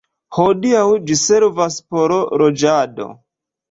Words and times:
Hodiaŭ 0.37 0.81
ĝi 1.11 1.19
servas 1.25 1.79
por 1.93 2.19
loĝado. 2.45 3.13